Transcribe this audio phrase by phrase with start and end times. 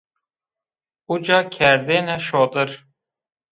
[1.13, 2.71] Uca kerdêne şodir